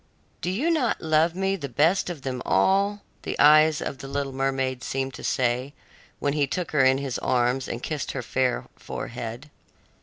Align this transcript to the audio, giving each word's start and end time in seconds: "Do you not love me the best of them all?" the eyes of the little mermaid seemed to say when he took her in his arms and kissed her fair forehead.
"Do 0.41 0.49
you 0.49 0.71
not 0.71 1.01
love 1.01 1.35
me 1.35 1.55
the 1.55 1.69
best 1.69 2.09
of 2.09 2.23
them 2.23 2.41
all?" 2.43 3.01
the 3.21 3.37
eyes 3.37 3.83
of 3.83 3.99
the 3.99 4.07
little 4.07 4.33
mermaid 4.33 4.83
seemed 4.83 5.13
to 5.13 5.23
say 5.23 5.75
when 6.17 6.33
he 6.33 6.47
took 6.47 6.71
her 6.71 6.83
in 6.83 6.97
his 6.97 7.19
arms 7.19 7.67
and 7.67 7.83
kissed 7.83 8.13
her 8.13 8.23
fair 8.23 8.65
forehead. 8.75 9.51